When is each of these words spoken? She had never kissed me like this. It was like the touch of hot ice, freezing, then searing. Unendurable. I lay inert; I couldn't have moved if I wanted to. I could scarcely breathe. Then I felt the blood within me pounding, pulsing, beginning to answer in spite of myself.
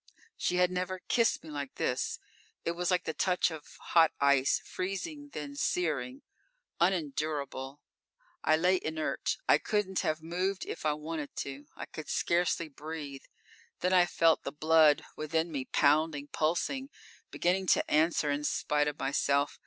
She 0.35 0.55
had 0.55 0.71
never 0.71 0.97
kissed 0.97 1.43
me 1.43 1.51
like 1.51 1.75
this. 1.75 2.17
It 2.65 2.71
was 2.71 2.89
like 2.89 3.03
the 3.03 3.13
touch 3.13 3.51
of 3.51 3.75
hot 3.79 4.11
ice, 4.19 4.59
freezing, 4.65 5.29
then 5.31 5.55
searing. 5.55 6.23
Unendurable. 6.79 7.81
I 8.43 8.57
lay 8.57 8.79
inert; 8.81 9.37
I 9.47 9.59
couldn't 9.59 9.99
have 9.99 10.23
moved 10.23 10.65
if 10.65 10.87
I 10.87 10.93
wanted 10.93 11.35
to. 11.45 11.67
I 11.75 11.85
could 11.85 12.09
scarcely 12.09 12.67
breathe. 12.67 13.25
Then 13.81 13.93
I 13.93 14.07
felt 14.07 14.41
the 14.41 14.51
blood 14.51 15.03
within 15.15 15.51
me 15.51 15.65
pounding, 15.65 16.29
pulsing, 16.31 16.89
beginning 17.29 17.67
to 17.67 17.87
answer 17.87 18.31
in 18.31 18.43
spite 18.43 18.87
of 18.87 18.97
myself. 18.97 19.59